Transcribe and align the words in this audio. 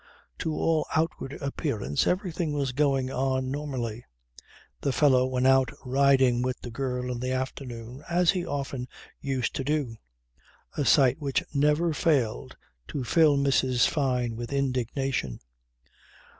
To 0.39 0.55
all 0.55 0.87
outward 0.95 1.33
appearance 1.43 2.07
everything 2.07 2.53
was 2.53 2.71
going 2.71 3.11
on 3.11 3.51
normally; 3.51 4.03
the 4.81 4.91
fellow 4.91 5.27
went 5.27 5.45
out 5.45 5.69
riding 5.85 6.41
with 6.41 6.59
the 6.61 6.71
girl 6.71 7.11
in 7.11 7.19
the 7.19 7.29
afternoon 7.31 8.01
as 8.09 8.31
he 8.31 8.43
often 8.43 8.87
used 9.19 9.53
to 9.57 9.63
do 9.63 9.97
a 10.75 10.85
sight 10.85 11.19
which 11.21 11.43
never 11.53 11.93
failed 11.93 12.57
to 12.87 13.03
fill 13.03 13.37
Mrs. 13.37 13.87
Fyne 13.87 14.35
with 14.35 14.51
indignation. 14.51 15.39